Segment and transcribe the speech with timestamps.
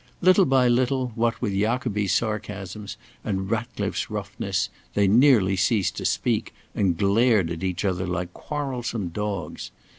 [0.19, 6.55] Little by little, what with Jacobi's sarcasms and Ratcliffe's roughness, they nearly ceased to speak,
[6.73, 9.69] and glared at each other like quarrelsome dogs.